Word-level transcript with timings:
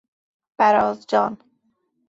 برازجان 0.57 1.37